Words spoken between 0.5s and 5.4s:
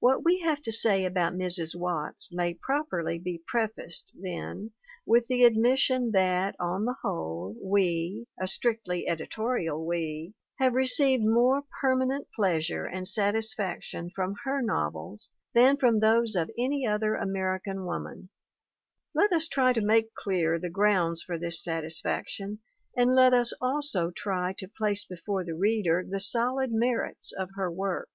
to say about Mrs. Watts may properly be prefaced, then, with